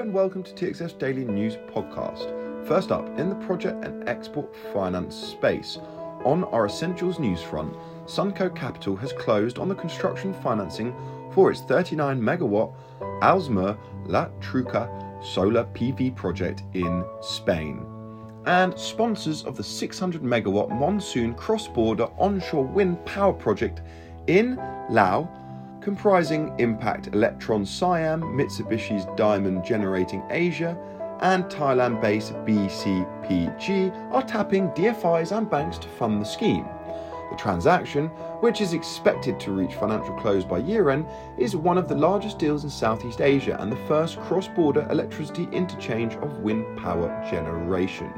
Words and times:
and 0.00 0.14
welcome 0.14 0.42
to 0.42 0.54
TXF's 0.54 0.94
Daily 0.94 1.26
News 1.26 1.56
Podcast. 1.74 2.66
First 2.66 2.90
up, 2.90 3.06
in 3.18 3.28
the 3.28 3.34
project 3.34 3.84
and 3.84 4.08
export 4.08 4.48
finance 4.72 5.14
space, 5.14 5.76
on 6.24 6.44
our 6.44 6.64
Essentials 6.64 7.18
news 7.18 7.42
front, 7.42 7.76
Sunco 8.06 8.48
Capital 8.56 8.96
has 8.96 9.12
closed 9.12 9.58
on 9.58 9.68
the 9.68 9.74
construction 9.74 10.32
financing 10.32 10.94
for 11.32 11.50
its 11.50 11.60
39 11.60 12.18
megawatt 12.18 12.74
Alzamur 13.20 13.76
La 14.06 14.28
Truca 14.40 14.88
solar 15.22 15.64
PV 15.74 16.16
project 16.16 16.62
in 16.72 17.04
Spain. 17.20 17.84
And 18.46 18.78
sponsors 18.78 19.44
of 19.44 19.54
the 19.54 19.62
600 19.62 20.22
megawatt 20.22 20.70
monsoon 20.70 21.34
cross 21.34 21.68
border 21.68 22.08
onshore 22.16 22.64
wind 22.64 23.04
power 23.04 23.34
project 23.34 23.82
in 24.28 24.56
Laos 24.88 25.28
comprising 25.80 26.54
Impact 26.58 27.08
Electron 27.08 27.64
Siam, 27.64 28.22
Mitsubishi's 28.22 29.06
Diamond 29.16 29.64
Generating 29.64 30.22
Asia, 30.30 30.76
and 31.20 31.44
Thailand 31.44 32.00
based 32.00 32.32
BCPG 32.44 34.12
are 34.12 34.22
tapping 34.22 34.68
DFIs 34.70 35.36
and 35.36 35.50
banks 35.50 35.78
to 35.78 35.88
fund 35.88 36.20
the 36.20 36.26
scheme. 36.26 36.66
The 37.30 37.36
transaction, 37.36 38.08
which 38.40 38.60
is 38.60 38.72
expected 38.72 39.38
to 39.40 39.52
reach 39.52 39.74
financial 39.74 40.14
close 40.14 40.44
by 40.44 40.58
year 40.58 40.90
end, 40.90 41.06
is 41.38 41.54
one 41.54 41.78
of 41.78 41.88
the 41.88 41.94
largest 41.94 42.38
deals 42.38 42.64
in 42.64 42.70
Southeast 42.70 43.20
Asia 43.20 43.56
and 43.60 43.70
the 43.70 43.86
first 43.86 44.18
cross 44.22 44.48
border 44.48 44.86
electricity 44.90 45.46
interchange 45.52 46.14
of 46.16 46.38
wind 46.38 46.78
power 46.78 47.08
generation. 47.30 48.12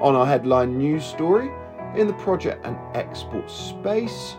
On 0.00 0.14
our 0.14 0.26
headline 0.26 0.78
news 0.78 1.04
story, 1.04 1.50
in 1.96 2.06
the 2.06 2.14
project 2.14 2.64
and 2.64 2.78
export 2.94 3.50
space, 3.50 4.36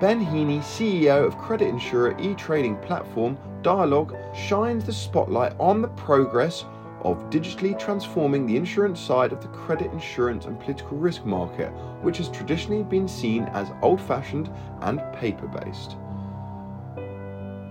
Ben 0.00 0.24
Heaney, 0.24 0.60
CEO 0.60 1.26
of 1.26 1.36
credit 1.36 1.68
insurer 1.68 2.18
e 2.18 2.32
trading 2.32 2.74
platform 2.78 3.36
Dialogue, 3.60 4.16
shines 4.34 4.82
the 4.82 4.92
spotlight 4.94 5.52
on 5.60 5.82
the 5.82 5.88
progress 5.88 6.64
of 7.02 7.28
digitally 7.28 7.78
transforming 7.78 8.46
the 8.46 8.56
insurance 8.56 8.98
side 8.98 9.30
of 9.30 9.42
the 9.42 9.48
credit 9.48 9.92
insurance 9.92 10.46
and 10.46 10.58
political 10.58 10.96
risk 10.96 11.26
market, 11.26 11.68
which 12.00 12.16
has 12.16 12.30
traditionally 12.30 12.82
been 12.82 13.06
seen 13.06 13.44
as 13.52 13.72
old 13.82 14.00
fashioned 14.00 14.50
and 14.80 15.02
paper 15.12 15.46
based. 15.46 15.98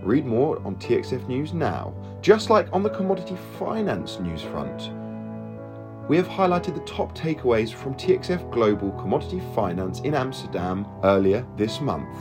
Read 0.03 0.27
more 0.27 0.61
on 0.63 0.75
TXF 0.75 1.27
News 1.27 1.53
now. 1.55 1.95
Just 2.21 2.51
like 2.51 2.67
on 2.71 2.83
the 2.83 2.91
commodity 2.91 3.37
finance 3.57 4.19
news 4.19 4.43
front, 4.43 4.91
we 6.09 6.17
have 6.17 6.27
highlighted 6.27 6.73
the 6.73 6.81
top 6.81 7.15
takeaways 7.15 7.71
from 7.71 7.93
TXF 7.93 8.51
Global 8.51 8.89
Commodity 8.93 9.39
Finance 9.53 9.99
in 9.99 10.15
Amsterdam 10.15 10.87
earlier 11.03 11.45
this 11.55 11.79
month. 11.79 12.17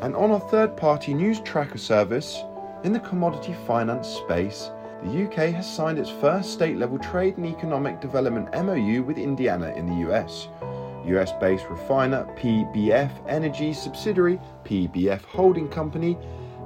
And 0.00 0.14
on 0.14 0.30
our 0.30 0.38
third 0.38 0.76
party 0.76 1.12
news 1.12 1.40
tracker 1.40 1.78
service, 1.78 2.42
in 2.84 2.92
the 2.92 3.00
commodity 3.00 3.56
finance 3.66 4.06
space, 4.06 4.70
the 5.02 5.24
UK 5.24 5.52
has 5.52 5.70
signed 5.70 5.98
its 5.98 6.10
first 6.10 6.52
state 6.52 6.76
level 6.76 6.96
trade 6.96 7.36
and 7.38 7.46
economic 7.46 8.00
development 8.00 8.48
MOU 8.52 9.02
with 9.02 9.18
Indiana 9.18 9.72
in 9.74 9.86
the 9.86 10.08
US. 10.10 10.46
US 11.06 11.32
based 11.40 11.68
refiner 11.68 12.24
PBF 12.38 13.10
Energy 13.28 13.72
subsidiary 13.72 14.38
PBF 14.64 15.24
Holding 15.24 15.68
Company 15.68 16.16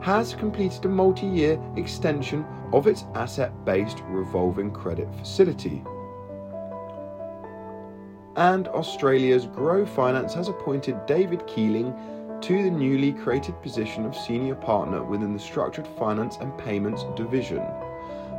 has 0.00 0.34
completed 0.34 0.84
a 0.84 0.88
multi 0.88 1.26
year 1.26 1.60
extension 1.76 2.44
of 2.72 2.86
its 2.86 3.04
asset 3.14 3.52
based 3.64 4.00
revolving 4.08 4.70
credit 4.70 5.08
facility. 5.16 5.82
And 8.36 8.66
Australia's 8.68 9.46
Grow 9.46 9.86
Finance 9.86 10.34
has 10.34 10.48
appointed 10.48 11.06
David 11.06 11.46
Keeling 11.46 11.94
to 12.42 12.62
the 12.62 12.70
newly 12.70 13.12
created 13.12 13.60
position 13.62 14.04
of 14.04 14.16
senior 14.16 14.54
partner 14.54 15.02
within 15.02 15.32
the 15.32 15.38
structured 15.38 15.86
finance 15.98 16.36
and 16.40 16.56
payments 16.58 17.04
division. 17.16 17.64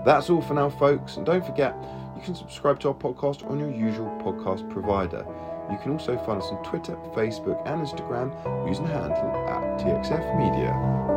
That's 0.05 0.29
all 0.29 0.41
for 0.41 0.53
now, 0.53 0.69
folks, 0.69 1.17
and 1.17 1.25
don't 1.25 1.43
forget 1.43 1.75
you 2.15 2.21
can 2.21 2.35
subscribe 2.35 2.79
to 2.81 2.89
our 2.89 2.93
podcast 2.93 3.49
on 3.49 3.57
your 3.57 3.71
usual 3.71 4.07
podcast 4.23 4.69
provider. 4.69 5.25
You 5.71 5.77
can 5.81 5.93
also 5.93 6.17
find 6.17 6.41
us 6.41 6.49
on 6.49 6.63
Twitter, 6.63 6.95
Facebook, 7.15 7.59
and 7.65 7.81
Instagram 7.81 8.31
using 8.67 8.85
the 8.85 8.93
handle 8.93 9.35
at 9.47 9.79
TXF 9.79 10.37
Media. 10.37 11.14